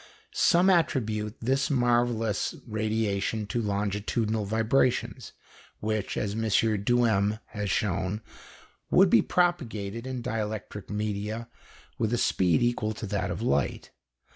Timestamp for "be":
9.11-9.21